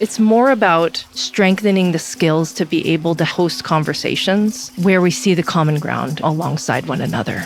[0.00, 5.34] It's more about strengthening the skills to be able to host conversations where we see
[5.34, 7.40] the common ground alongside one another.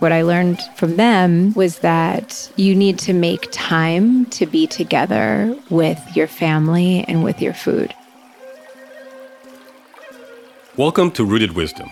[0.00, 5.56] What I learned from them was that you need to make time to be together
[5.70, 7.94] with your family and with your food.
[10.76, 11.88] Welcome to Rooted Wisdom,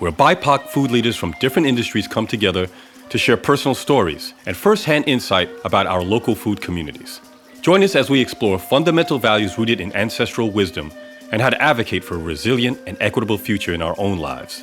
[0.00, 2.66] where BIPOC food leaders from different industries come together
[3.10, 7.20] to share personal stories and firsthand insight about our local food communities.
[7.66, 10.92] Join us as we explore fundamental values rooted in ancestral wisdom
[11.32, 14.62] and how to advocate for a resilient and equitable future in our own lives.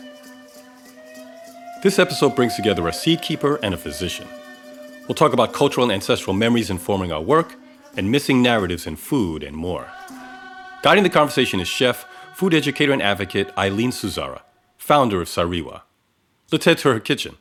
[1.82, 4.26] This episode brings together a seed keeper and a physician.
[5.06, 7.56] We'll talk about cultural and ancestral memories informing our work
[7.98, 9.92] and missing narratives in food and more.
[10.82, 14.44] Guiding the conversation is chef, food educator, and advocate Eileen Suzara,
[14.78, 15.82] founder of Sariwa.
[16.54, 17.36] Let's head to her kitchen.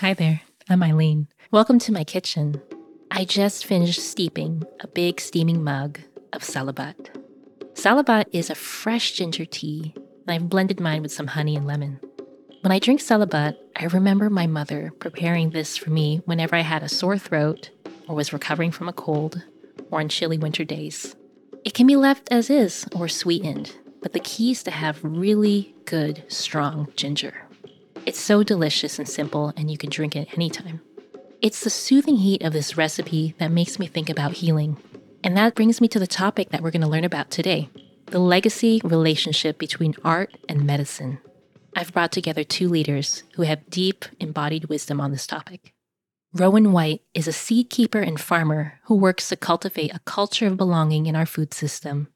[0.00, 0.42] Hi there.
[0.68, 1.26] I'm Eileen.
[1.50, 2.62] Welcome to my kitchen.
[3.10, 5.98] I just finished steeping a big steaming mug
[6.32, 7.10] of salabat.
[7.74, 11.98] Salabat is a fresh ginger tea, and I've blended mine with some honey and lemon.
[12.60, 16.84] When I drink salabat, I remember my mother preparing this for me whenever I had
[16.84, 17.70] a sore throat
[18.08, 19.42] or was recovering from a cold
[19.90, 21.16] or on chilly winter days.
[21.64, 25.74] It can be left as is or sweetened, but the key is to have really
[25.86, 27.48] good, strong ginger.
[28.04, 30.80] It's so delicious and simple, and you can drink it anytime.
[31.40, 34.76] It's the soothing heat of this recipe that makes me think about healing.
[35.22, 37.68] And that brings me to the topic that we're going to learn about today
[38.06, 41.18] the legacy relationship between art and medicine.
[41.74, 45.72] I've brought together two leaders who have deep embodied wisdom on this topic.
[46.34, 50.58] Rowan White is a seed keeper and farmer who works to cultivate a culture of
[50.58, 52.08] belonging in our food system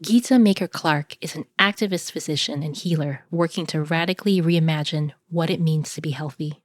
[0.00, 5.60] Geeta Maker Clark is an activist physician and healer working to radically reimagine what it
[5.60, 6.62] means to be healthy.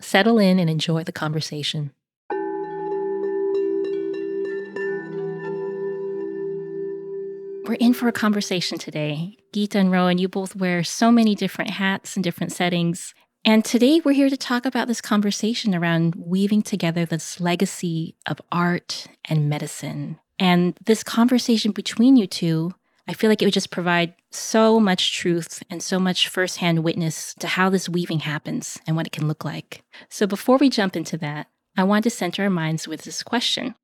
[0.00, 1.92] Settle in and enjoy the conversation.
[7.68, 9.36] We're in for a conversation today.
[9.54, 13.14] Geeta and Rowan, you both wear so many different hats in different settings.
[13.44, 18.40] And today we're here to talk about this conversation around weaving together this legacy of
[18.50, 22.74] art and medicine and this conversation between you two,
[23.06, 27.34] I feel like it would just provide so much truth and so much firsthand witness
[27.34, 29.82] to how this weaving happens and what it can look like.
[30.08, 33.74] So before we jump into that, I want to center our minds with this question.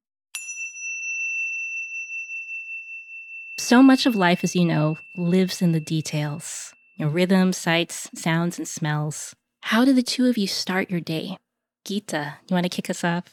[3.59, 8.11] So much of life, as you know, lives in the details you know, rhythms, sights,
[8.15, 9.35] sounds, and smells.
[9.63, 11.39] How do the two of you start your day?
[11.87, 13.25] Geeta, you want to kick us off?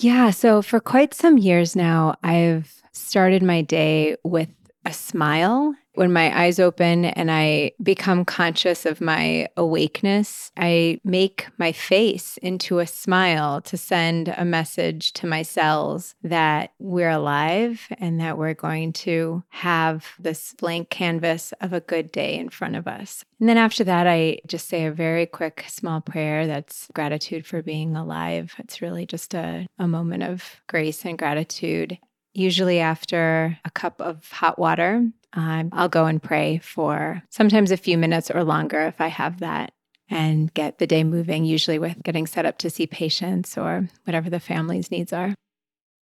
[0.00, 0.30] Yeah.
[0.30, 4.48] So for quite some years now, I've started my day with
[4.84, 5.74] a smile.
[5.98, 12.36] When my eyes open and I become conscious of my awakeness, I make my face
[12.36, 18.38] into a smile to send a message to my cells that we're alive and that
[18.38, 23.24] we're going to have this blank canvas of a good day in front of us.
[23.40, 27.60] And then after that, I just say a very quick, small prayer that's gratitude for
[27.60, 28.54] being alive.
[28.58, 31.98] It's really just a, a moment of grace and gratitude
[32.34, 37.76] usually after a cup of hot water, um, I'll go and pray for sometimes a
[37.76, 39.72] few minutes or longer if I have that
[40.10, 44.30] and get the day moving, usually with getting set up to see patients or whatever
[44.30, 45.34] the family's needs are.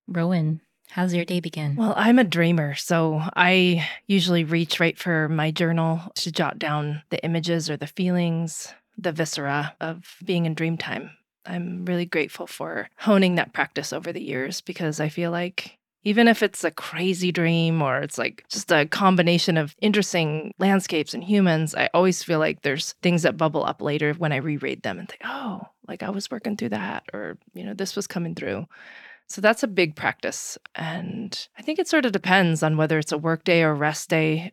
[0.06, 0.60] Rowan,
[0.90, 1.74] how's your day begin?
[1.74, 7.02] Well, I'm a dreamer, so I usually reach right for my journal to jot down
[7.10, 11.10] the images or the feelings, the viscera of being in dream time.
[11.44, 15.75] I'm really grateful for honing that practice over the years because I feel like
[16.06, 21.12] even if it's a crazy dream or it's like just a combination of interesting landscapes
[21.12, 24.82] and humans, I always feel like there's things that bubble up later when I reread
[24.82, 28.06] them and think, oh, like I was working through that or, you know, this was
[28.06, 28.68] coming through.
[29.26, 30.56] So that's a big practice.
[30.76, 34.08] And I think it sort of depends on whether it's a work day or rest
[34.08, 34.52] day.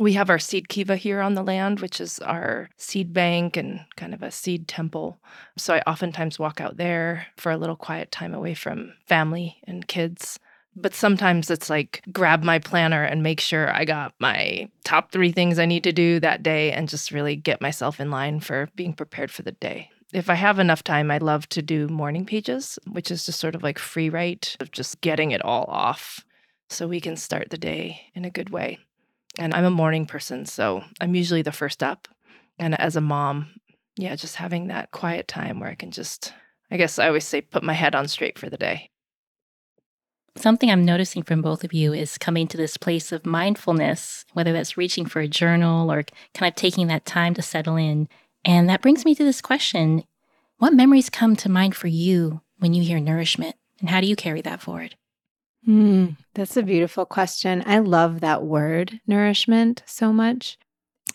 [0.00, 3.84] We have our seed kiva here on the land, which is our seed bank and
[3.96, 5.20] kind of a seed temple.
[5.56, 9.86] So I oftentimes walk out there for a little quiet time away from family and
[9.86, 10.40] kids.
[10.80, 15.32] But sometimes it's like grab my planner and make sure I got my top three
[15.32, 18.68] things I need to do that day and just really get myself in line for
[18.76, 19.90] being prepared for the day.
[20.12, 23.54] If I have enough time, I love to do morning pages, which is just sort
[23.54, 26.24] of like free write of just getting it all off
[26.70, 28.78] so we can start the day in a good way.
[29.38, 32.08] And I'm a morning person, so I'm usually the first up.
[32.58, 33.60] And as a mom,
[33.96, 36.32] yeah, just having that quiet time where I can just,
[36.70, 38.90] I guess I always say, put my head on straight for the day.
[40.38, 44.52] Something I'm noticing from both of you is coming to this place of mindfulness, whether
[44.52, 48.08] that's reaching for a journal or kind of taking that time to settle in.
[48.44, 50.04] And that brings me to this question
[50.58, 53.56] What memories come to mind for you when you hear nourishment?
[53.80, 54.94] And how do you carry that forward?
[55.66, 57.64] Mm, that's a beautiful question.
[57.66, 60.56] I love that word, nourishment, so much.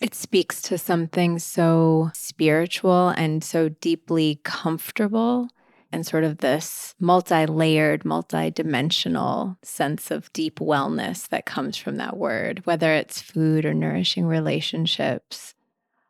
[0.02, 5.48] It speaks to something so spiritual and so deeply comfortable,
[5.94, 11.98] and sort of this multi layered, multi dimensional sense of deep wellness that comes from
[11.98, 15.54] that word, whether it's food or nourishing relationships.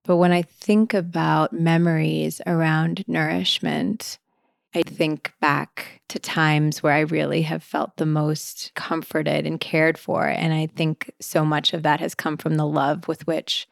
[0.05, 4.19] But when I think about memories around nourishment,
[4.75, 9.99] I think back to times where I really have felt the most comforted and cared
[9.99, 10.27] for.
[10.27, 13.69] And I think so much of that has come from the love with which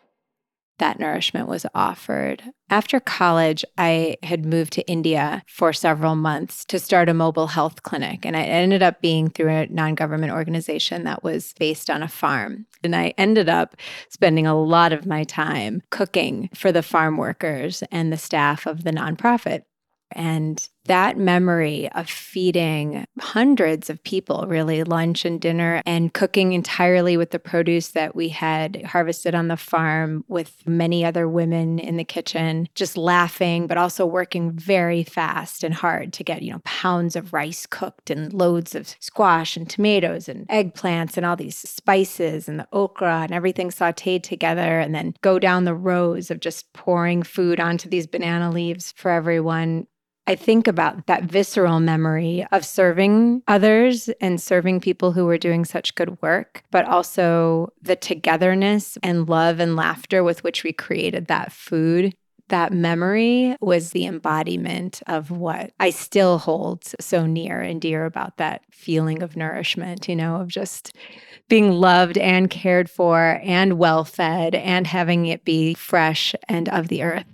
[0.82, 2.43] that nourishment was offered.
[2.69, 7.84] After college, I had moved to India for several months to start a mobile health
[7.84, 8.26] clinic.
[8.26, 12.08] And I ended up being through a non government organization that was based on a
[12.08, 12.67] farm.
[12.82, 13.76] And I ended up
[14.08, 18.82] spending a lot of my time cooking for the farm workers and the staff of
[18.82, 19.62] the nonprofit.
[20.11, 27.17] And that memory of feeding hundreds of people, really, lunch and dinner, and cooking entirely
[27.17, 31.96] with the produce that we had harvested on the farm with many other women in
[31.96, 36.61] the kitchen, just laughing, but also working very fast and hard to get, you know,
[36.64, 41.56] pounds of rice cooked and loads of squash and tomatoes and eggplants and all these
[41.56, 44.81] spices and the okra and everything sauteed together.
[44.81, 49.11] And then go down the rows of just pouring food onto these banana leaves for
[49.11, 49.87] everyone
[50.27, 55.65] I think about that visceral memory of serving others and serving people who were doing
[55.65, 61.27] such good work, but also the togetherness and love and laughter with which we created
[61.27, 62.15] that food.
[62.49, 68.37] That memory was the embodiment of what I still hold so near and dear about
[68.37, 70.95] that feeling of nourishment, you know, of just
[71.49, 76.89] being loved and cared for and well fed and having it be fresh and of
[76.89, 77.27] the earth.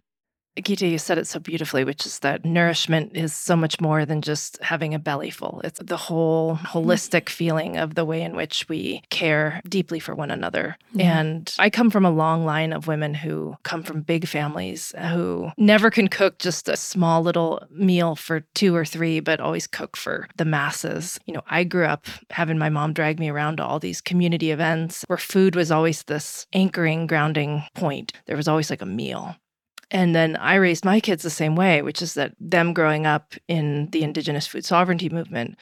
[0.62, 4.22] Geeta, you said it so beautifully, which is that nourishment is so much more than
[4.22, 5.60] just having a belly full.
[5.64, 6.60] It's the whole mm.
[6.60, 10.76] holistic feeling of the way in which we care deeply for one another.
[10.92, 11.18] Yeah.
[11.18, 15.50] And I come from a long line of women who come from big families who
[15.56, 19.96] never can cook just a small little meal for two or three, but always cook
[19.96, 21.18] for the masses.
[21.26, 24.50] You know, I grew up having my mom drag me around to all these community
[24.50, 28.12] events where food was always this anchoring, grounding point.
[28.26, 29.36] There was always like a meal.
[29.90, 33.34] And then I raised my kids the same way, which is that them growing up
[33.48, 35.56] in the indigenous food sovereignty movement,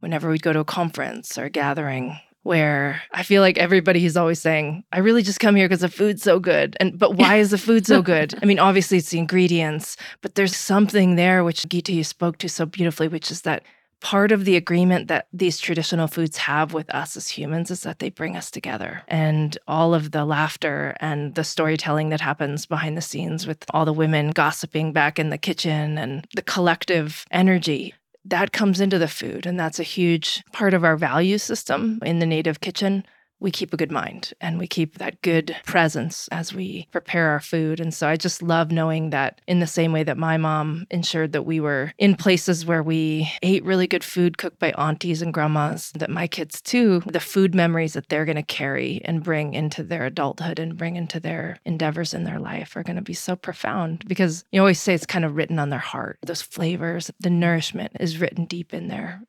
[0.00, 4.16] whenever we'd go to a conference or a gathering, where I feel like everybody is
[4.16, 6.76] always saying, I really just come here because the food's so good.
[6.78, 8.34] And but why is the food so good?
[8.42, 12.48] I mean, obviously it's the ingredients, but there's something there which Geeta you spoke to
[12.48, 13.64] so beautifully, which is that
[14.00, 17.98] part of the agreement that these traditional foods have with us as humans is that
[17.98, 19.02] they bring us together.
[19.08, 23.84] And all of the laughter and the storytelling that happens behind the scenes with all
[23.84, 27.94] the women gossiping back in the kitchen and the collective energy
[28.28, 29.46] that comes into the food.
[29.46, 33.04] And that's a huge part of our value system in the native kitchen
[33.40, 37.40] we keep a good mind and we keep that good presence as we prepare our
[37.40, 37.80] food.
[37.80, 41.32] And so I just love knowing that in the same way that my mom ensured
[41.32, 45.34] that we were in places where we ate really good food cooked by aunties and
[45.34, 49.54] grandmas, that my kids too, the food memories that they're going to carry and bring
[49.54, 53.14] into their adulthood and bring into their endeavors in their life are going to be
[53.14, 56.18] so profound because you always say it's kind of written on their heart.
[56.24, 59.22] Those flavors, the nourishment is written deep in there.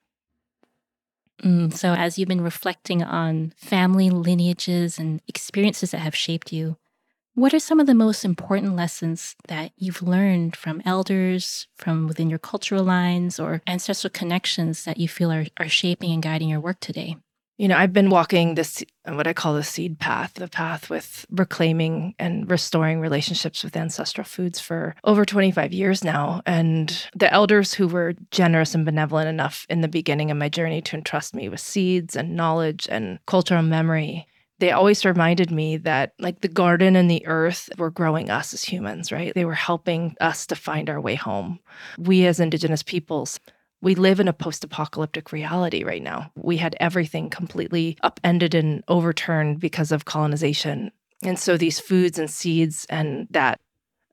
[1.44, 6.78] Mm, so, as you've been reflecting on family lineages and experiences that have shaped you,
[7.36, 12.30] what are some of the most important lessons that you've learned from elders, from within
[12.30, 16.60] your cultural lines, or ancestral connections that you feel are, are shaping and guiding your
[16.60, 17.18] work today?
[17.58, 21.26] You know, I've been walking this, what I call the seed path, the path with
[21.32, 26.44] reclaiming and restoring relationships with ancestral foods for over 25 years now.
[26.46, 30.82] And the elders who were generous and benevolent enough in the beginning of my journey
[30.84, 34.28] to entrust me with seeds and knowledge and cultural memory,
[34.60, 38.64] they always reminded me that, like the garden and the earth were growing us as
[38.64, 39.34] humans, right?
[39.34, 41.60] They were helping us to find our way home.
[41.98, 43.40] We as Indigenous peoples,
[43.82, 46.32] we live in a post apocalyptic reality right now.
[46.36, 50.92] We had everything completely upended and overturned because of colonization.
[51.24, 53.60] And so these foods and seeds and that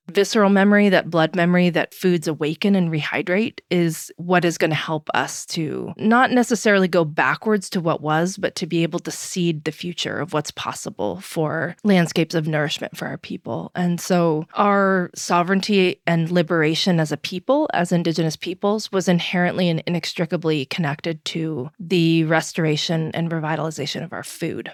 [0.09, 4.77] visceral memory, that blood memory that foods awaken and rehydrate is what is going to
[4.77, 9.11] help us to not necessarily go backwards to what was, but to be able to
[9.11, 13.71] seed the future of what's possible for landscapes of nourishment for our people.
[13.75, 19.83] And so our sovereignty and liberation as a people, as Indigenous peoples, was inherently and
[19.87, 24.71] inextricably connected to the restoration and revitalization of our food.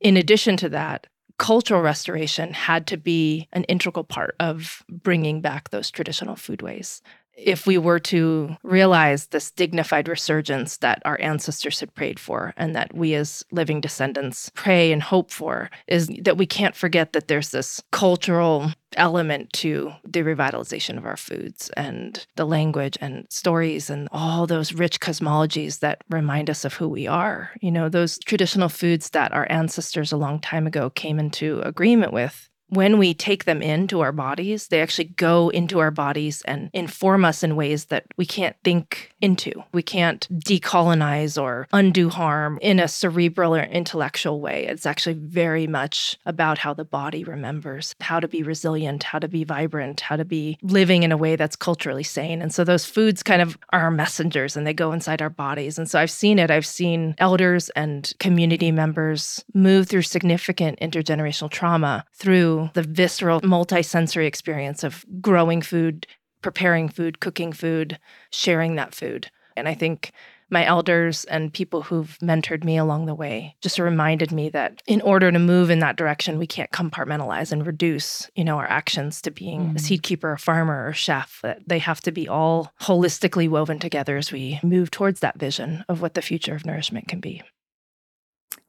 [0.00, 1.06] In addition to that,
[1.42, 7.00] cultural restoration had to be an integral part of bringing back those traditional foodways.
[7.36, 12.74] If we were to realize this dignified resurgence that our ancestors had prayed for and
[12.74, 17.28] that we as living descendants pray and hope for, is that we can't forget that
[17.28, 23.88] there's this cultural element to the revitalization of our foods and the language and stories
[23.88, 27.50] and all those rich cosmologies that remind us of who we are.
[27.60, 32.12] You know, those traditional foods that our ancestors a long time ago came into agreement
[32.12, 36.70] with when we take them into our bodies, they actually go into our bodies and
[36.72, 39.52] inform us in ways that we can't think into.
[39.74, 44.66] We can't decolonize or undo harm in a cerebral or intellectual way.
[44.66, 49.28] It's actually very much about how the body remembers how to be resilient, how to
[49.28, 52.40] be vibrant, how to be living in a way that's culturally sane.
[52.40, 55.76] And so those foods kind of are our messengers and they go inside our bodies.
[55.76, 56.50] And so I've seen it.
[56.50, 64.26] I've seen elders and community members move through significant intergenerational trauma through the visceral multisensory
[64.26, 66.06] experience of growing food,
[66.42, 67.98] preparing food, cooking food,
[68.30, 69.30] sharing that food.
[69.56, 70.12] And I think
[70.52, 75.00] my elders and people who've mentored me along the way just reminded me that in
[75.00, 79.22] order to move in that direction we can't compartmentalize and reduce you know our actions
[79.22, 79.76] to being mm.
[79.76, 83.78] a seed keeper a farmer or chef that they have to be all holistically woven
[83.78, 87.42] together as we move towards that vision of what the future of nourishment can be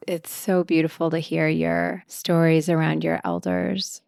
[0.08, 4.02] it's so beautiful to hear your stories around your elders.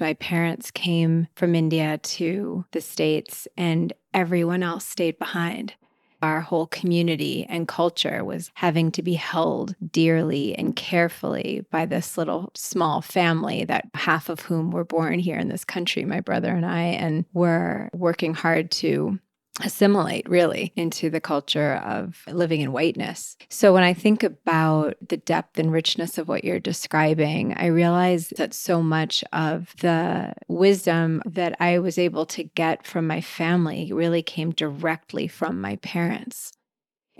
[0.00, 5.74] My parents came from India to the States, and everyone else stayed behind.
[6.20, 12.18] Our whole community and culture was having to be held dearly and carefully by this
[12.18, 16.50] little small family that half of whom were born here in this country, my brother
[16.52, 19.20] and I, and were working hard to
[19.64, 23.36] assimilate really into the culture of living in whiteness.
[23.48, 28.28] So when I think about the depth and richness of what you're describing, I realize
[28.36, 33.92] that so much of the wisdom that I was able to get from my family
[33.92, 36.52] really came directly from my parents.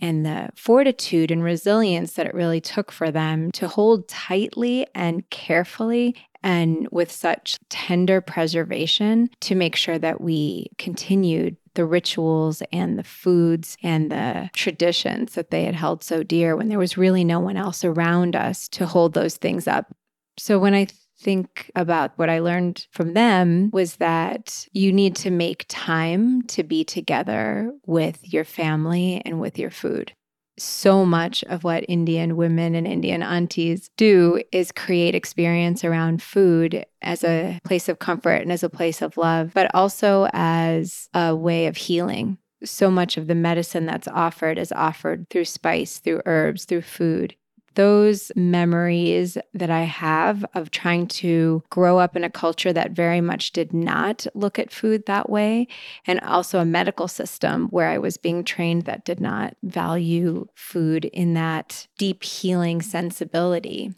[0.00, 5.28] And the fortitude and resilience that it really took for them to hold tightly and
[5.30, 12.99] carefully and with such tender preservation to make sure that we continued the rituals and
[12.99, 17.23] the foods and the traditions that they had held so dear when there was really
[17.23, 19.94] no one else around us to hold those things up.
[20.37, 20.88] So when I
[21.20, 26.64] think about what I learned from them was that you need to make time to
[26.64, 30.12] be together with your family and with your food
[30.59, 36.85] so much of what Indian women and Indian aunties do is create experience around food
[37.03, 41.35] as a place of comfort and as a place of love, but also as a
[41.35, 42.38] way of healing.
[42.65, 47.37] So much of the medicine that's offered is offered through spice, through herbs, through food
[47.78, 53.20] those memories that I have of trying to grow up in a culture that very
[53.20, 55.68] much did not look at food that way,
[56.04, 61.04] and also a medical system where I was being trained that did not value food
[61.04, 63.94] in that deep healing sensibility.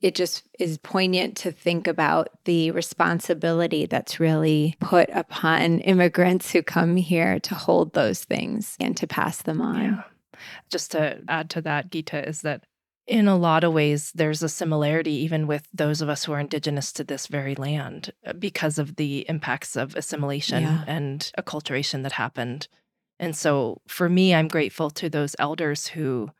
[0.00, 6.62] It just is poignant to think about the responsibility that's really put upon immigrants who
[6.62, 9.82] come here to hold those things and to pass them on.
[9.82, 10.02] Yeah.
[10.70, 12.64] Just to add to that, Geeta, is that
[13.06, 16.40] in a lot of ways, there's a similarity even with those of us who are
[16.40, 20.84] indigenous to this very land uh, because of the impacts of assimilation yeah.
[20.86, 22.68] and acculturation that happened.
[23.18, 26.30] And so for me, I'm grateful to those elders who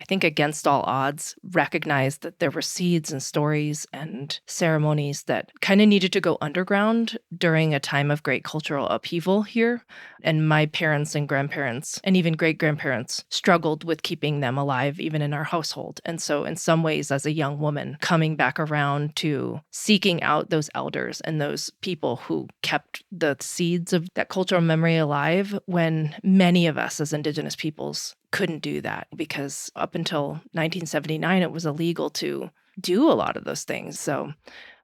[0.00, 5.50] I think against all odds, recognized that there were seeds and stories and ceremonies that
[5.60, 9.84] kind of needed to go underground during a time of great cultural upheaval here.
[10.22, 15.22] And my parents and grandparents, and even great grandparents, struggled with keeping them alive, even
[15.22, 16.00] in our household.
[16.04, 20.50] And so, in some ways, as a young woman, coming back around to seeking out
[20.50, 26.14] those elders and those people who kept the seeds of that cultural memory alive when
[26.22, 31.64] many of us as Indigenous peoples couldn't do that because up until 1979, it was
[31.64, 33.98] illegal to do a lot of those things.
[33.98, 34.34] So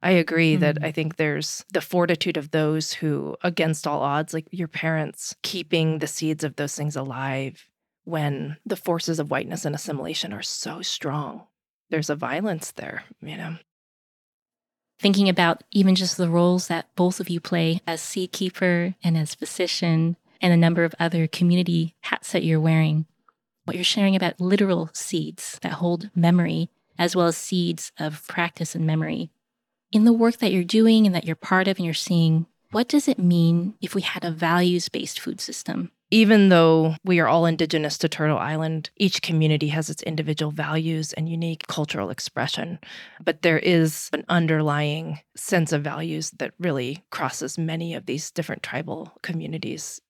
[0.03, 0.61] I agree mm-hmm.
[0.63, 5.37] that I think there's the fortitude of those who, against all odds, like your parents,
[5.43, 7.69] keeping the seeds of those things alive
[8.05, 11.43] when the forces of whiteness and assimilation are so strong.
[11.91, 13.57] There's a violence there, you know.
[14.99, 19.19] Thinking about even just the roles that both of you play as seed keeper and
[19.19, 23.07] as physician, and a number of other community hats that you're wearing
[23.65, 28.75] what you're sharing about literal seeds that hold memory, as well as seeds of practice
[28.75, 29.31] and memory.
[29.91, 32.89] In the work that you're doing and that you're part of and you're seeing, what
[32.89, 35.91] does it mean if we had a values based food system?
[36.11, 41.15] Even though we are all indigenous to Turtle Island, each community has its individual values
[41.15, 42.79] and unique cultural expression.
[43.23, 48.63] But there is an underlying sense of values that really crosses many of these different
[48.63, 50.03] tribal communities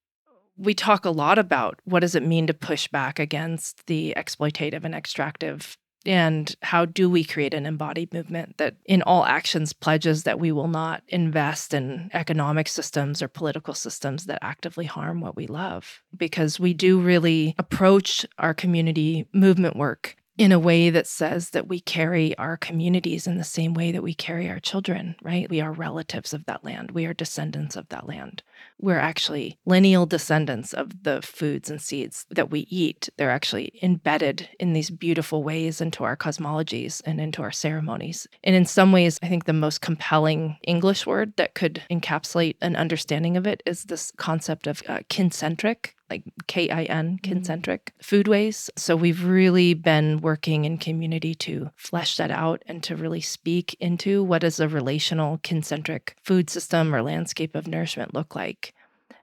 [0.56, 4.84] we talk a lot about what does it mean to push back against the exploitative
[4.84, 10.24] and extractive and how do we create an embodied movement that in all actions pledges
[10.24, 15.36] that we will not invest in economic systems or political systems that actively harm what
[15.36, 16.02] we love?
[16.16, 21.68] Because we do really approach our community movement work in a way that says that
[21.68, 25.48] we carry our communities in the same way that we carry our children, right?
[25.48, 26.90] We are relatives of that land.
[26.90, 28.42] We are descendants of that land.
[28.80, 33.08] We're actually lineal descendants of the foods and seeds that we eat.
[33.16, 38.26] They're actually embedded in these beautiful ways into our cosmologies and into our ceremonies.
[38.42, 42.74] And in some ways, I think the most compelling English word that could encapsulate an
[42.74, 47.32] understanding of it is this concept of uh, kincentric like K I N, mm-hmm.
[47.32, 48.04] kincentric mm.
[48.04, 48.70] foodways.
[48.76, 53.76] So we've really been working in community to flesh that out and to really speak
[53.80, 58.74] into what does a relational kincentric food system or landscape of nourishment look like.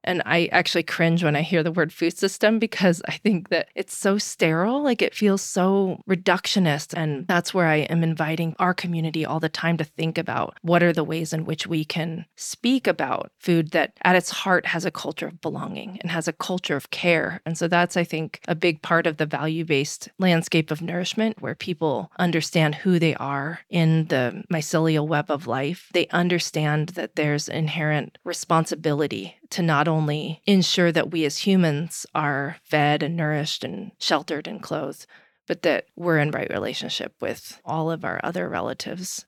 [0.03, 3.69] And I actually cringe when I hear the word food system because I think that
[3.75, 4.81] it's so sterile.
[4.81, 6.93] Like it feels so reductionist.
[6.95, 10.83] And that's where I am inviting our community all the time to think about what
[10.83, 14.85] are the ways in which we can speak about food that at its heart has
[14.85, 17.41] a culture of belonging and has a culture of care.
[17.45, 21.41] And so that's, I think, a big part of the value based landscape of nourishment
[21.41, 25.89] where people understand who they are in the mycelial web of life.
[25.93, 32.57] They understand that there's inherent responsibility to not only ensure that we as humans are
[32.63, 35.05] fed and nourished and sheltered and clothed,
[35.47, 39.25] but that we're in right relationship with all of our other relatives.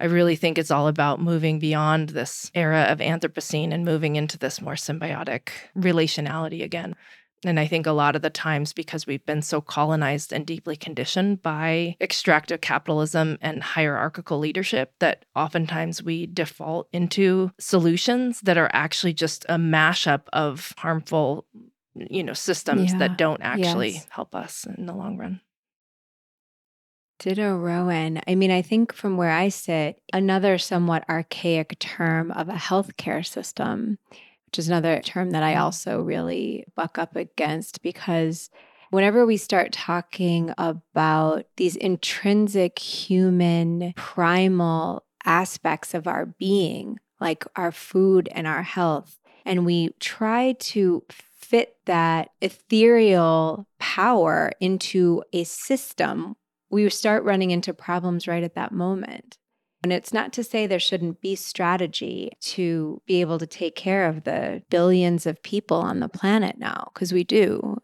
[0.00, 4.38] I really think it's all about moving beyond this era of Anthropocene and moving into
[4.38, 6.96] this more symbiotic relationality again.
[7.44, 10.76] And I think a lot of the times, because we've been so colonized and deeply
[10.76, 18.70] conditioned by extractive capitalism and hierarchical leadership, that oftentimes we default into solutions that are
[18.74, 21.46] actually just a mashup of harmful,
[21.94, 22.98] you know, systems yeah.
[22.98, 24.06] that don't actually yes.
[24.10, 25.40] help us in the long run.
[27.20, 28.20] Ditto Rowan.
[28.26, 33.24] I mean, I think from where I sit, another somewhat archaic term of a healthcare
[33.26, 33.98] system
[34.50, 35.62] which is another term that I mm-hmm.
[35.62, 38.50] also really buck up against because
[38.90, 47.70] whenever we start talking about these intrinsic human primal aspects of our being, like our
[47.70, 56.34] food and our health, and we try to fit that ethereal power into a system,
[56.70, 59.38] we start running into problems right at that moment.
[59.82, 64.06] And it's not to say there shouldn't be strategy to be able to take care
[64.06, 67.80] of the billions of people on the planet now, because we do.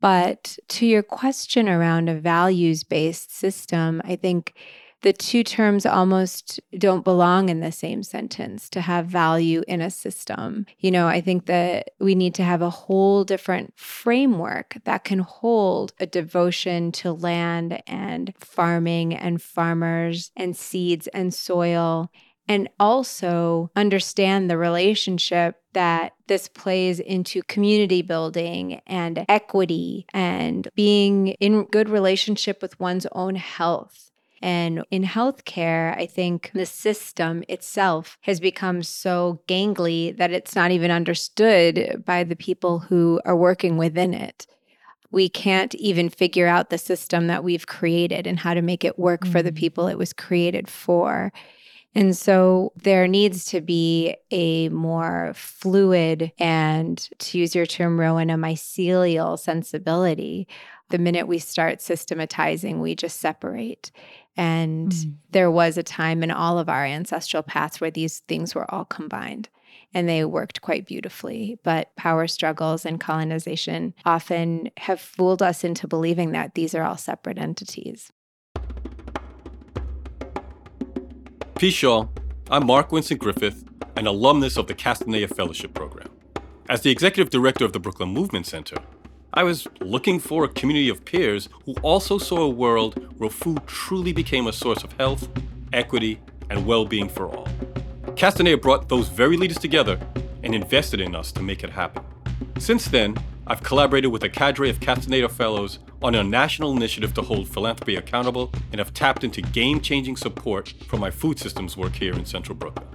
[0.00, 4.54] But to your question around a values based system, I think
[5.02, 9.90] the two terms almost don't belong in the same sentence to have value in a
[9.90, 10.66] system.
[10.78, 15.18] You know, I think that we need to have a whole different framework that can
[15.18, 22.10] hold a devotion to land and farming and farmers and seeds and soil
[22.48, 31.28] and also understand the relationship that this plays into community building and equity and being
[31.28, 34.11] in good relationship with one's own health
[34.42, 40.72] and in healthcare, I think the system itself has become so gangly that it's not
[40.72, 44.46] even understood by the people who are working within it.
[45.12, 48.98] We can't even figure out the system that we've created and how to make it
[48.98, 49.32] work mm-hmm.
[49.32, 49.56] for the mm.
[49.56, 51.32] people it was created for.
[51.94, 58.30] And so there needs to be a more fluid and, to use your term, Rowan,
[58.30, 60.48] a mycelial sensibility.
[60.88, 63.92] The minute we start systematizing, we just separate.
[64.36, 65.14] And mm.
[65.30, 68.84] there was a time in all of our ancestral paths where these things were all
[68.84, 69.48] combined
[69.94, 71.58] and they worked quite beautifully.
[71.62, 76.96] But power struggles and colonization often have fooled us into believing that these are all
[76.96, 78.10] separate entities.
[81.56, 82.10] Peace, y'all.
[82.50, 83.64] I'm Mark Winston Griffith,
[83.96, 86.08] an alumnus of the Castanea Fellowship Program.
[86.68, 88.76] As the executive director of the Brooklyn Movement Center,
[89.34, 93.66] I was looking for a community of peers who also saw a world where food
[93.66, 95.26] truly became a source of health,
[95.72, 97.48] equity, and well being for all.
[98.14, 99.98] Castanea brought those very leaders together
[100.42, 102.04] and invested in us to make it happen.
[102.58, 103.16] Since then,
[103.46, 107.96] I've collaborated with a cadre of Castanea Fellows on a national initiative to hold philanthropy
[107.96, 112.26] accountable and have tapped into game changing support from my food systems work here in
[112.26, 112.86] Central Brooklyn.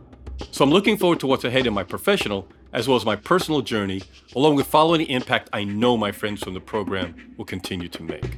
[0.52, 3.62] So I'm looking forward to what's ahead in my professional as well as my personal
[3.62, 4.02] journey,
[4.36, 8.04] along with following the impact I know my friends from the program will continue to
[8.04, 8.38] make.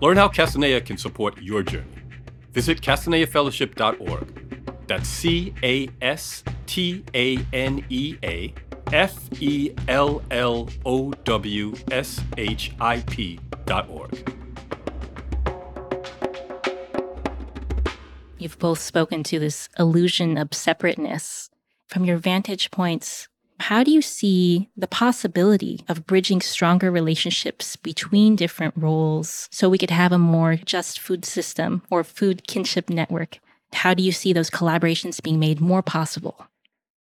[0.00, 1.86] Learn how Castanea can support your journey.
[2.52, 4.86] Visit castaneafellowship.org.
[4.86, 8.52] That's C A S T A N E A
[8.92, 14.34] F E L L O W S H I P dot org.
[18.38, 21.50] You've both spoken to this illusion of separateness.
[21.86, 23.28] From your vantage points,
[23.60, 29.78] how do you see the possibility of bridging stronger relationships between different roles so we
[29.78, 33.38] could have a more just food system or food kinship network?
[33.74, 36.46] How do you see those collaborations being made more possible?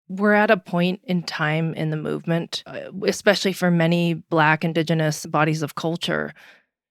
[0.10, 5.26] We're at a point in time in the movement, uh, especially for many Black, Indigenous
[5.26, 6.34] bodies of culture.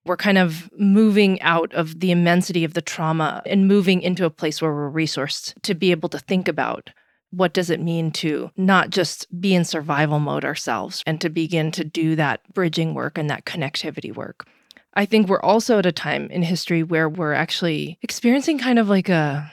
[0.05, 4.29] We're kind of moving out of the immensity of the trauma and moving into a
[4.29, 6.91] place where we're resourced to be able to think about
[7.31, 11.71] what does it mean to not just be in survival mode ourselves and to begin
[11.71, 14.47] to do that bridging work and that connectivity work.
[14.93, 18.89] I think we're also at a time in history where we're actually experiencing kind of
[18.89, 19.51] like a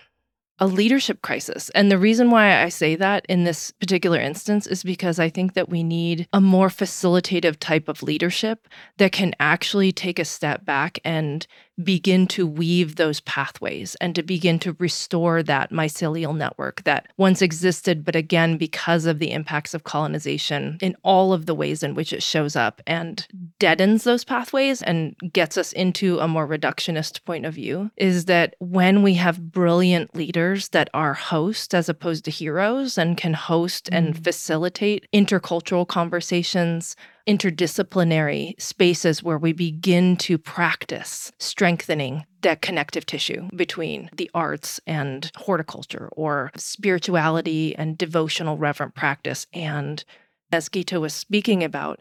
[0.60, 1.68] a leadership crisis.
[1.70, 5.54] And the reason why I say that in this particular instance is because I think
[5.54, 10.64] that we need a more facilitative type of leadership that can actually take a step
[10.64, 11.46] back and
[11.82, 17.42] begin to weave those pathways and to begin to restore that mycelial network that once
[17.42, 21.94] existed, but again, because of the impacts of colonization in all of the ways in
[21.94, 23.26] which it shows up and
[23.58, 28.54] deadens those pathways and gets us into a more reductionist point of view, is that
[28.60, 33.90] when we have brilliant leaders that are hosts as opposed to heroes and can host
[33.90, 33.98] mm.
[33.98, 43.48] and facilitate intercultural conversations interdisciplinary spaces where we begin to practice strengthening that connective tissue
[43.56, 49.46] between the arts and horticulture or spirituality and devotional reverent practice.
[49.52, 50.04] And
[50.52, 52.00] as Geeta was speaking about,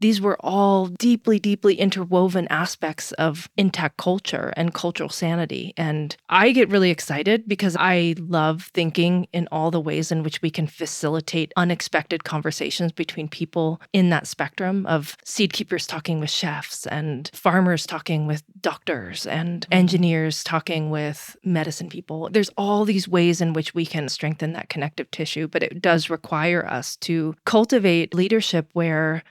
[0.00, 5.74] these were all deeply, deeply interwoven aspects of intact culture and cultural sanity.
[5.76, 10.42] And I get really excited because I love thinking in all the ways in which
[10.42, 16.30] we can facilitate unexpected conversations between people in that spectrum of seed keepers talking with
[16.30, 19.74] chefs and farmers talking with doctors and mm-hmm.
[19.74, 22.28] engineers talking with medicine people.
[22.30, 26.10] There's all these ways in which we can strengthen that connective tissue, but it does
[26.10, 29.22] require us to cultivate leadership where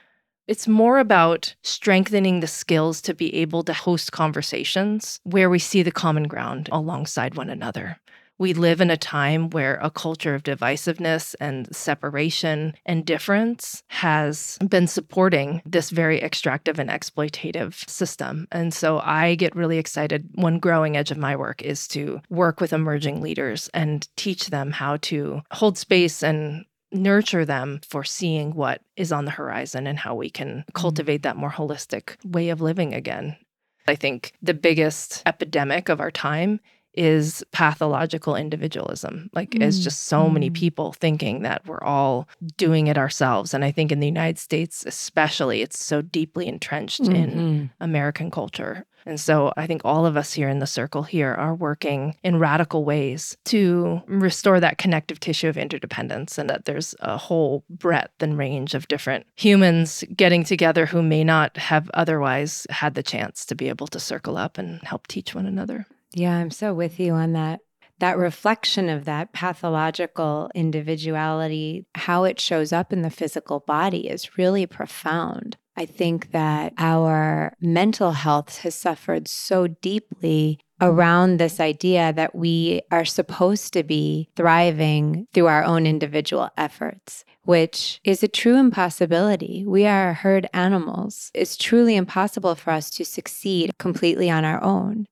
[0.48, 5.82] it's more about strengthening the skills to be able to host conversations where we see
[5.82, 7.98] the common ground alongside one another.
[8.38, 14.58] We live in a time where a culture of divisiveness and separation and difference has
[14.68, 18.46] been supporting this very extractive and exploitative system.
[18.52, 20.28] And so I get really excited.
[20.34, 24.70] One growing edge of my work is to work with emerging leaders and teach them
[24.70, 29.98] how to hold space and nurture them for seeing what is on the horizon and
[29.98, 30.70] how we can mm-hmm.
[30.74, 33.36] cultivate that more holistic way of living again.
[33.86, 36.60] I think the biggest epidemic of our time
[36.94, 39.30] is pathological individualism.
[39.32, 39.62] Like, mm.
[39.62, 40.32] it's just so mm.
[40.32, 43.54] many people thinking that we're all doing it ourselves.
[43.54, 47.14] And I think in the United States, especially, it's so deeply entrenched mm-hmm.
[47.14, 48.84] in American culture.
[49.06, 52.38] And so I think all of us here in the circle here are working in
[52.38, 58.22] radical ways to restore that connective tissue of interdependence and that there's a whole breadth
[58.22, 63.46] and range of different humans getting together who may not have otherwise had the chance
[63.46, 65.86] to be able to circle up and help teach one another.
[66.12, 67.60] Yeah, I'm so with you on that.
[68.00, 74.38] That reflection of that pathological individuality, how it shows up in the physical body is
[74.38, 75.56] really profound.
[75.78, 82.82] I think that our mental health has suffered so deeply around this idea that we
[82.90, 89.64] are supposed to be thriving through our own individual efforts, which is a true impossibility.
[89.64, 91.30] We are herd animals.
[91.32, 95.06] It's truly impossible for us to succeed completely on our own.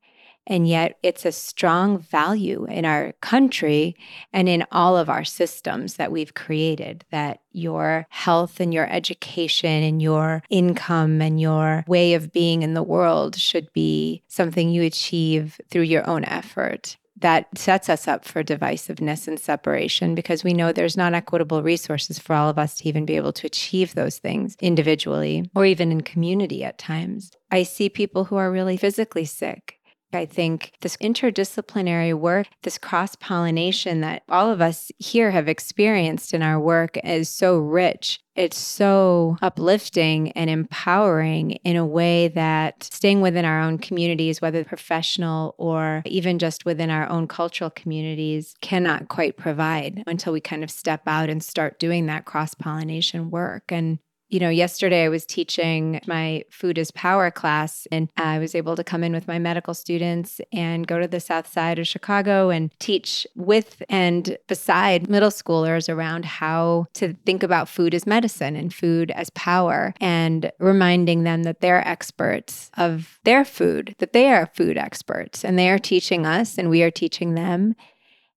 [0.46, 3.96] And yet, it's a strong value in our country
[4.32, 9.82] and in all of our systems that we've created that your health and your education
[9.82, 14.82] and your income and your way of being in the world should be something you
[14.82, 16.96] achieve through your own effort.
[17.18, 22.18] That sets us up for divisiveness and separation because we know there's not equitable resources
[22.18, 25.90] for all of us to even be able to achieve those things individually or even
[25.90, 27.32] in community at times.
[27.50, 29.76] I see people who are really physically sick
[30.12, 36.32] I think this interdisciplinary work, this cross pollination that all of us here have experienced
[36.32, 38.20] in our work is so rich.
[38.34, 44.62] It's so uplifting and empowering in a way that staying within our own communities, whether
[44.62, 50.62] professional or even just within our own cultural communities, cannot quite provide until we kind
[50.62, 53.72] of step out and start doing that cross pollination work.
[53.72, 58.56] And You know, yesterday I was teaching my food is power class, and I was
[58.56, 61.86] able to come in with my medical students and go to the south side of
[61.86, 68.04] Chicago and teach with and beside middle schoolers around how to think about food as
[68.04, 74.12] medicine and food as power, and reminding them that they're experts of their food, that
[74.12, 77.76] they are food experts, and they are teaching us, and we are teaching them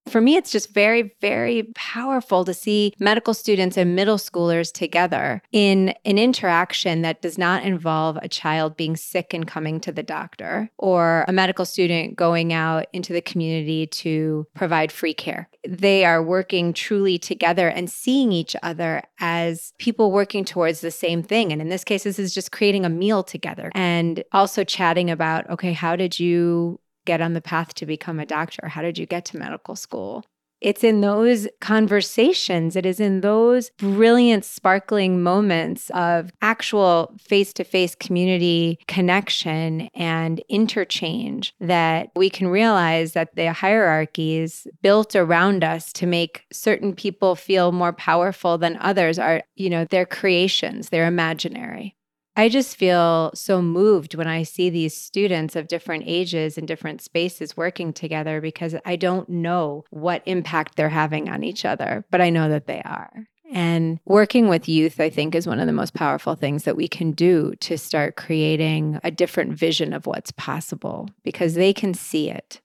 [0.10, 5.42] for me, it's just very, very powerful to see medical students and middle schoolers together
[5.52, 10.04] in an interaction that does not involve a child being sick and coming to the
[10.04, 15.50] doctor or a medical student going out into the community to provide free care.
[15.68, 21.22] They are working truly together and seeing each other as people working towards the same
[21.22, 21.52] thing.
[21.52, 25.50] And in this case, this is just creating a meal together and also chatting about
[25.50, 28.68] okay, how did you get on the path to become a doctor?
[28.68, 30.24] How did you get to medical school?
[30.62, 37.64] It's in those conversations, it is in those brilliant, sparkling moments of actual face to
[37.64, 45.92] face community connection and interchange that we can realize that the hierarchies built around us
[45.94, 51.08] to make certain people feel more powerful than others are, you know, their creations, they're
[51.08, 51.96] imaginary.
[52.36, 57.02] I just feel so moved when I see these students of different ages and different
[57.02, 62.22] spaces working together because I don't know what impact they're having on each other, but
[62.22, 63.28] I know that they are.
[63.52, 66.88] And working with youth, I think, is one of the most powerful things that we
[66.88, 72.30] can do to start creating a different vision of what's possible because they can see
[72.30, 72.62] it.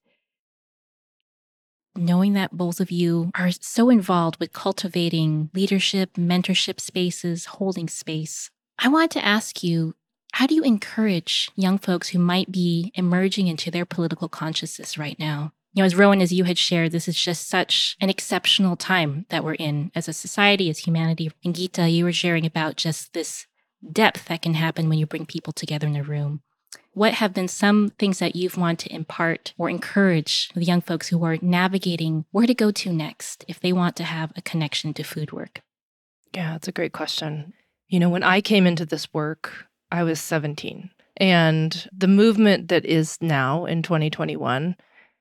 [1.96, 8.50] Knowing that both of you are so involved with cultivating leadership, mentorship spaces, holding space,
[8.78, 9.94] I want to ask you
[10.32, 15.16] how do you encourage young folks who might be emerging into their political consciousness right
[15.18, 15.52] now?
[15.72, 19.26] You know, as Rowan, as you had shared, this is just such an exceptional time
[19.28, 21.30] that we're in as a society, as humanity.
[21.44, 23.46] And Geeta, you were sharing about just this
[23.92, 26.42] depth that can happen when you bring people together in a room.
[26.92, 31.08] What have been some things that you've wanted to impart or encourage the young folks
[31.08, 34.94] who are navigating where to go to next if they want to have a connection
[34.94, 35.62] to food work?
[36.32, 37.52] Yeah, that's a great question.
[37.94, 40.90] You know, when I came into this work, I was 17.
[41.18, 44.74] And the movement that is now in 2021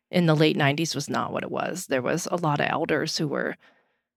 [0.09, 1.85] in the late 90s was not what it was.
[1.85, 3.57] There was a lot of elders who were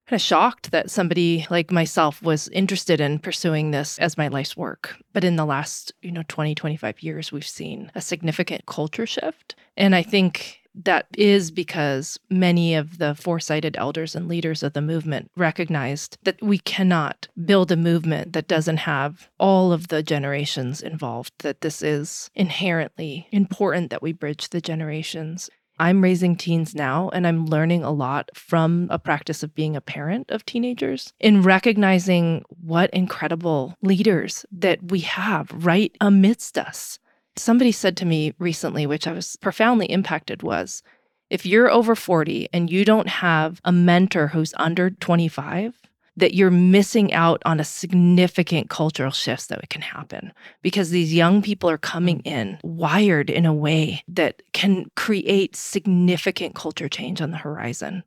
[0.09, 4.57] kind of shocked that somebody like myself was interested in pursuing this as my life's
[4.57, 4.97] work.
[5.13, 9.55] But in the last, you know, 20, 25 years, we've seen a significant culture shift.
[9.77, 14.83] And I think that is because many of the foresighted elders and leaders of the
[14.83, 20.83] movement recognized that we cannot build a movement that doesn't have all of the generations
[20.83, 25.49] involved, that this is inherently important that we bridge the generations.
[25.79, 29.83] I'm raising teens now, and I'm learning a lot from a practice of being a
[29.83, 36.99] parent of teenagers in recognizing what incredible leaders that we have right amidst us
[37.37, 40.83] Somebody said to me recently, which I was profoundly impacted, was
[41.29, 45.75] if you're over 40 and you don't have a mentor who's under 25,
[46.17, 51.43] that you're missing out on a significant cultural shifts that can happen because these young
[51.43, 52.27] people are coming mm.
[52.27, 58.03] in wired in a way that can create significant culture change on the horizon.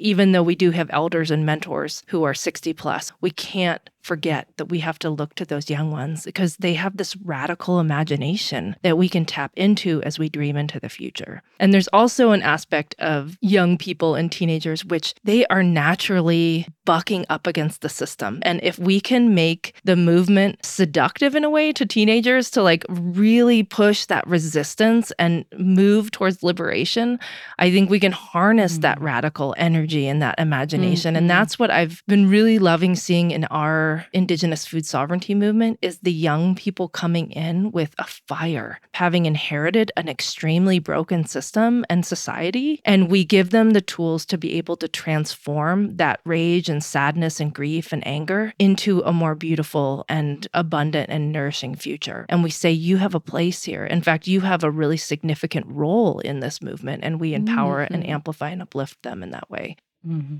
[0.00, 4.48] Even though we do have elders and mentors who are 60 plus, we can't forget
[4.56, 8.74] that we have to look to those young ones because they have this radical imagination
[8.82, 11.42] that we can tap into as we dream into the future.
[11.60, 17.26] And there's also an aspect of young people and teenagers which they are naturally bucking
[17.28, 18.38] up against the system.
[18.40, 22.86] And if we can make the movement seductive in a way to teenagers to like
[22.88, 27.20] really push that resistance and move towards liberation,
[27.58, 28.80] I think we can harness mm-hmm.
[28.82, 31.12] that radical energy and that imagination.
[31.12, 31.18] Mm-hmm.
[31.18, 35.98] And that's what I've been really loving seeing in our indigenous food sovereignty movement is
[35.98, 42.04] the young people coming in with a fire, having inherited an extremely broken system and
[42.04, 42.80] society.
[42.84, 47.40] And we give them the tools to be able to transform that rage and sadness
[47.40, 52.26] and grief and anger into a more beautiful and abundant and nourishing future.
[52.28, 53.84] And we say, you have a place here.
[53.84, 57.94] In fact, you have a really significant role in this movement, and we empower mm-hmm.
[57.94, 59.76] and amplify and uplift them in that way.
[60.06, 60.36] Mm-hmm.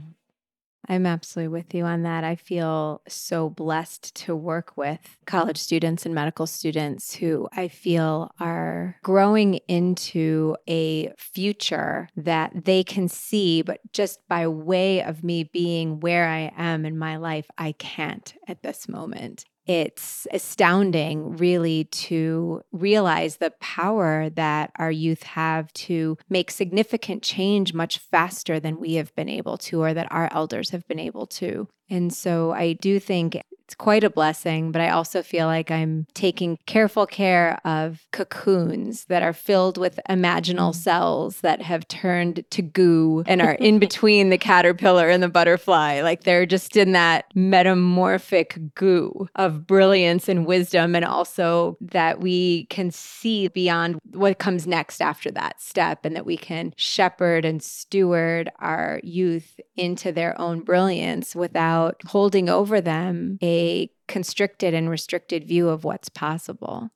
[0.89, 2.25] I'm absolutely with you on that.
[2.25, 8.31] I feel so blessed to work with college students and medical students who I feel
[8.41, 15.45] are growing into a future that they can see, but just by way of me
[15.45, 21.85] being where I am in my life, I can't at this moment it's astounding, really,
[21.85, 28.81] to realize the power that our youth have to make significant change much faster than
[28.81, 31.69] we have been able to, or that our elders have been able to.
[31.91, 36.07] And so I do think It's quite a blessing, but I also feel like I'm
[36.15, 40.75] taking careful care of cocoons that are filled with imaginal mm.
[40.75, 46.01] cells that have turned to goo and are in between the caterpillar and the butterfly.
[46.01, 52.65] Like they're just in that metamorphic goo of brilliance and wisdom, and also that we
[52.71, 57.63] can see beyond what comes next after that step, and that we can shepherd and
[57.63, 65.45] steward our youth into their own brilliance without holding over them a constricted and restricted
[65.45, 66.91] view of what's possible.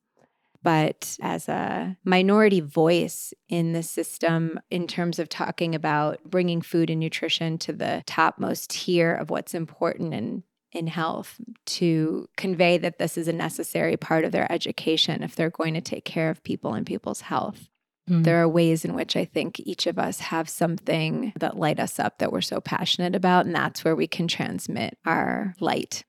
[0.63, 6.89] But as a minority voice in the system, in terms of talking about bringing food
[6.89, 12.97] and nutrition to the topmost tier of what's important in, in health, to convey that
[12.97, 16.43] this is a necessary part of their education if they're going to take care of
[16.43, 17.67] people and people's health.
[18.09, 18.23] Mm.
[18.23, 21.99] There are ways in which I think each of us have something that light us
[21.99, 23.45] up that we're so passionate about.
[23.45, 26.03] And that's where we can transmit our light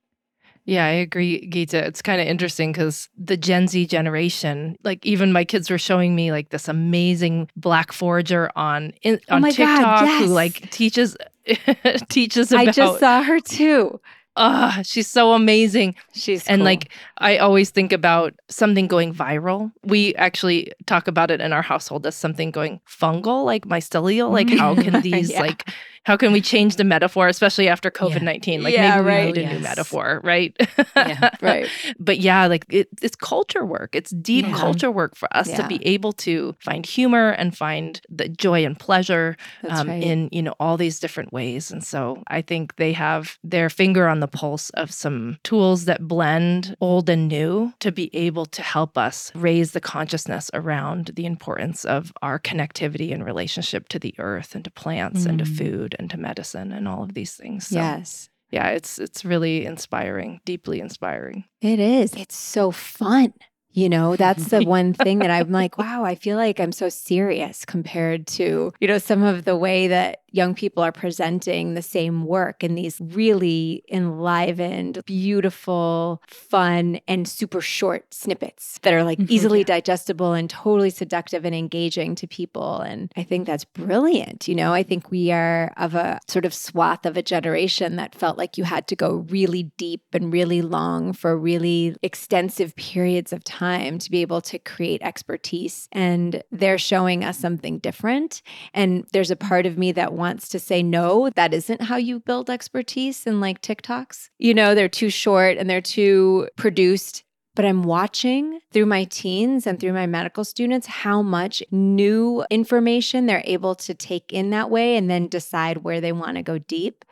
[0.67, 1.75] yeah, I agree, Geeta.
[1.75, 6.15] It's kind of interesting because the Gen Z generation, like even my kids were showing
[6.15, 10.25] me like this amazing black forager on in, oh on TikTok God, yes.
[10.25, 11.17] who like teaches
[12.09, 12.69] teaches about.
[12.69, 14.01] I just saw her too.
[14.37, 15.95] Ah, oh, she's so amazing.
[16.13, 16.65] She's and cool.
[16.65, 19.71] like I always think about something going viral.
[19.85, 24.31] We actually talk about it in our household as something going fungal, like mycelial.
[24.31, 25.41] Like how can these yeah.
[25.41, 25.69] like
[26.05, 28.61] how can we change the metaphor, especially after COVID nineteen?
[28.61, 28.65] Yeah.
[28.65, 29.27] Like yeah, maybe right.
[29.27, 29.51] we need yes.
[29.51, 30.57] a new metaphor, right?
[30.97, 31.69] yeah, right.
[31.99, 33.95] But yeah, like it, it's culture work.
[33.95, 34.57] It's deep yeah.
[34.57, 38.79] culture work for us to be able to find humor and find the joy and
[38.79, 39.37] pleasure
[39.69, 40.03] um, right.
[40.03, 41.71] in you know all these different ways.
[41.71, 46.07] And so I think they have their finger on the pulse of some tools that
[46.07, 51.27] blend old and new to be able to help us raise the consciousness around the
[51.27, 55.31] importance of our connectivity and relationship to the earth and to plants mm.
[55.31, 55.94] and to mm.
[55.95, 57.69] Food into medicine and all of these things.
[57.69, 58.29] So, yes.
[58.51, 61.45] Yeah, it's it's really inspiring, deeply inspiring.
[61.61, 62.15] It is.
[62.15, 63.33] It's so fun.
[63.73, 66.89] You know, that's the one thing that I'm like, wow, I feel like I'm so
[66.89, 71.83] serious compared to, you know, some of the way that young people are presenting the
[71.83, 79.19] same work in these really enlivened, beautiful, fun, and super short snippets that are like
[79.21, 79.33] mm-hmm.
[79.33, 82.81] easily digestible and totally seductive and engaging to people.
[82.81, 84.49] And I think that's brilliant.
[84.49, 88.17] You know, I think we are of a sort of swath of a generation that
[88.17, 93.33] felt like you had to go really deep and really long for really extensive periods
[93.33, 95.89] of time to be able to create expertise.
[95.93, 98.43] And they're showing us something different.
[98.73, 102.21] And there's a part of me that wants to say, no, that isn't how you
[102.21, 104.31] build expertise in like TikToks.
[104.39, 107.25] You know, they're too short and they're too produced.
[107.57, 113.27] But I'm watching through my teens and through my medical students how much new information
[113.27, 116.59] they're able to take in that way and then decide where they want to go
[116.59, 117.05] deep.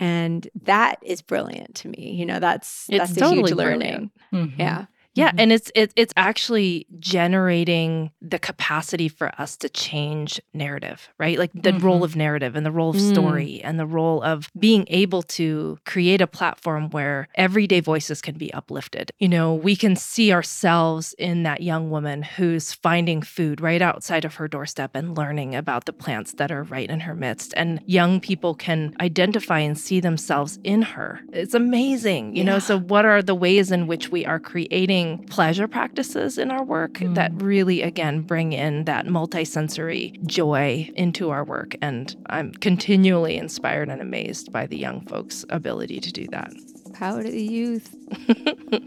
[0.00, 2.12] And that is brilliant to me.
[2.12, 4.10] You know, that's it's that's totally a huge learning.
[4.32, 4.60] Mm-hmm.
[4.60, 4.86] Yeah.
[5.18, 5.40] Yeah, mm-hmm.
[5.40, 11.36] and it's it, it's actually generating the capacity for us to change narrative, right?
[11.36, 11.84] Like the mm-hmm.
[11.84, 13.12] role of narrative and the role of mm.
[13.12, 18.38] story and the role of being able to create a platform where everyday voices can
[18.38, 19.10] be uplifted.
[19.18, 24.24] You know, we can see ourselves in that young woman who's finding food right outside
[24.24, 27.52] of her doorstep and learning about the plants that are right in her midst.
[27.56, 31.20] And young people can identify and see themselves in her.
[31.32, 32.52] It's amazing, you yeah.
[32.52, 32.58] know.
[32.60, 36.94] So what are the ways in which we are creating pleasure practices in our work
[36.94, 37.14] mm.
[37.14, 41.74] that really, again, bring in that multisensory joy into our work.
[41.80, 46.52] And I'm continually inspired and amazed by the young folks' ability to do that.
[46.92, 47.94] Power to the youth.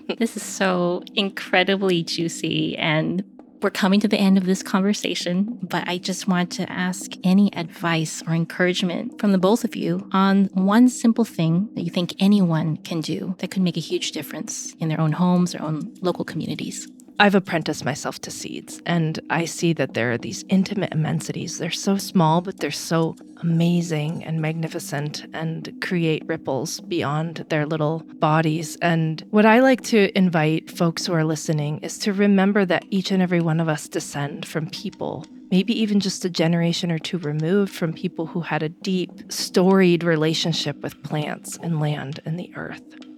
[0.19, 3.23] this is so incredibly juicy and
[3.61, 7.53] we're coming to the end of this conversation, but I just want to ask any
[7.55, 12.15] advice or encouragement from the both of you on one simple thing that you think
[12.19, 15.93] anyone can do that could make a huge difference in their own homes, their own
[16.01, 16.87] local communities.
[17.21, 21.59] I've apprenticed myself to seeds, and I see that there are these intimate immensities.
[21.59, 27.99] They're so small, but they're so amazing and magnificent and create ripples beyond their little
[28.15, 28.75] bodies.
[28.81, 33.11] And what I like to invite folks who are listening is to remember that each
[33.11, 37.17] and every one of us descend from people maybe even just a generation or two
[37.17, 42.49] removed from people who had a deep, storied relationship with plants and land and the
[42.55, 43.10] earth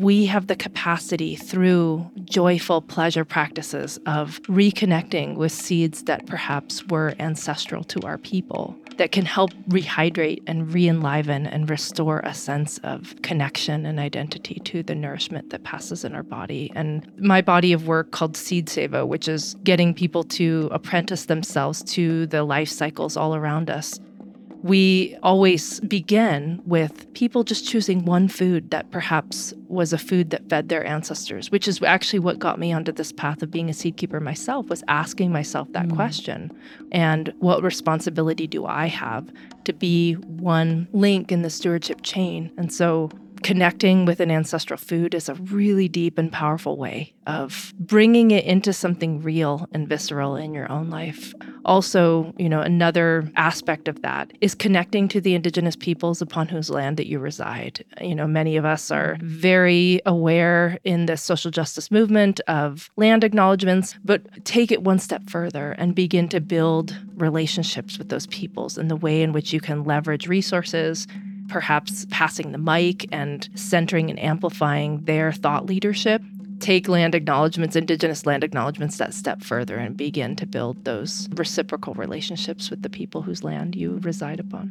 [0.00, 7.14] we have the capacity through joyful pleasure practices of reconnecting with seeds that perhaps were
[7.18, 13.14] ancestral to our people that can help rehydrate and re-enliven and restore a sense of
[13.22, 16.70] connection and identity to the nourishment that passes in our body.
[16.74, 21.82] And my body of work called Seed Seva, which is getting people to apprentice themselves
[21.94, 23.98] to the life cycles all around us,
[24.62, 30.48] we always begin with people just choosing one food that perhaps was a food that
[30.48, 33.72] fed their ancestors, which is actually what got me onto this path of being a
[33.72, 35.96] seed keeper myself was asking myself that mm.
[35.96, 36.56] question.
[36.92, 39.28] And what responsibility do I have
[39.64, 42.52] to be one link in the stewardship chain?
[42.56, 43.10] And so
[43.42, 48.44] connecting with an ancestral food is a really deep and powerful way of bringing it
[48.44, 51.34] into something real and visceral in your own life.
[51.64, 56.70] Also, you know, another aspect of that is connecting to the indigenous peoples upon whose
[56.70, 57.84] land that you reside.
[58.00, 63.22] You know, many of us are very aware in the social justice movement of land
[63.22, 68.76] acknowledgments, but take it one step further and begin to build relationships with those peoples
[68.76, 71.06] and the way in which you can leverage resources
[71.48, 76.22] perhaps passing the mic and centering and amplifying their thought leadership
[76.62, 81.92] take land acknowledgments, Indigenous land acknowledgments, that step further and begin to build those reciprocal
[81.94, 84.70] relationships with the people whose land you reside upon.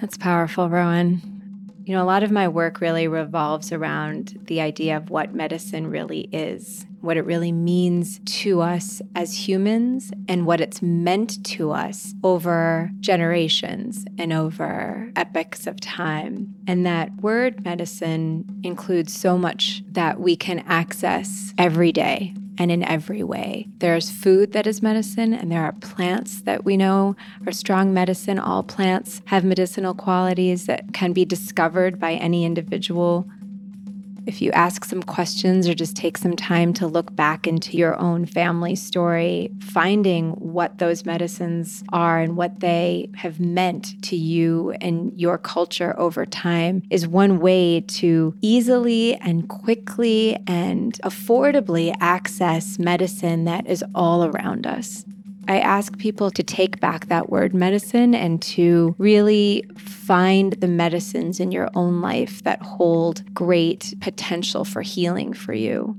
[0.00, 1.39] That's powerful, Rowen.
[1.84, 5.88] You know, a lot of my work really revolves around the idea of what medicine
[5.88, 11.72] really is, what it really means to us as humans, and what it's meant to
[11.72, 16.54] us over generations and over epochs of time.
[16.66, 22.82] And that word medicine includes so much that we can access every day and in
[22.84, 23.66] every way.
[23.78, 28.38] There's food that is medicine, and there are plants that we know are strong medicine.
[28.38, 33.26] All plants have medicinal qualities that can be discovered by any individual
[34.26, 37.98] if you ask some questions or just take some time to look back into your
[37.98, 44.72] own family story, finding what those medicines are and what they have meant to you
[44.80, 52.78] and your culture over time is one way to easily and quickly and affordably access
[52.78, 55.04] medicine that is all around us.
[55.48, 61.40] I ask people to take back that word medicine and to really find the medicines
[61.40, 65.96] in your own life that hold great potential for healing for you.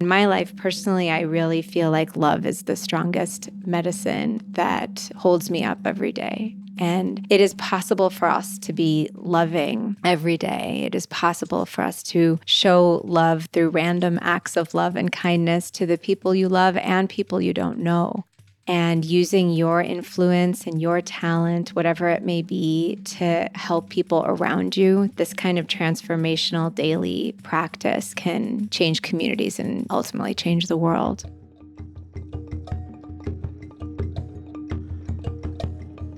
[0.00, 5.50] In my life, personally, I really feel like love is the strongest medicine that holds
[5.50, 6.54] me up every day.
[6.78, 10.82] And it is possible for us to be loving every day.
[10.86, 15.72] It is possible for us to show love through random acts of love and kindness
[15.72, 18.24] to the people you love and people you don't know
[18.68, 24.76] and using your influence and your talent, whatever it may be, to help people around
[24.76, 25.10] you.
[25.16, 31.24] This kind of transformational daily practice can change communities and ultimately change the world.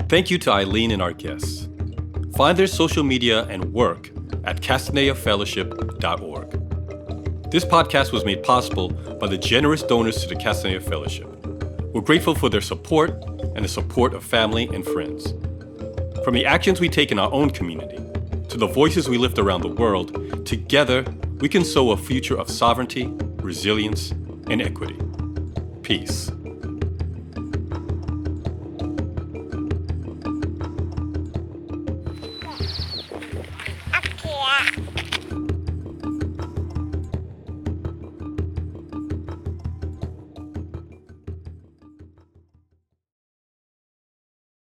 [0.08, 1.68] Thank you to Eileen and our guests.
[2.34, 4.08] Find their social media and work
[4.42, 7.50] at castaneafellowship.org.
[7.52, 11.39] This podcast was made possible by the generous donors to the Castanea Fellowship.
[11.92, 13.10] We're grateful for their support
[13.56, 15.34] and the support of family and friends.
[16.24, 17.96] From the actions we take in our own community
[18.48, 21.04] to the voices we lift around the world, together
[21.40, 23.08] we can sow a future of sovereignty,
[23.42, 24.12] resilience,
[24.48, 24.98] and equity.
[25.82, 26.30] Peace.